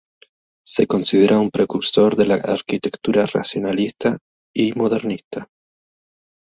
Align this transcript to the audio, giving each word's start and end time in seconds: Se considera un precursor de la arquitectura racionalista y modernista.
Se 0.65 0.87
considera 0.87 1.37
un 1.39 1.51
precursor 1.51 2.15
de 2.15 2.25
la 2.25 2.33
arquitectura 2.33 3.27
racionalista 3.27 4.17
y 4.51 4.73
modernista. 4.73 5.47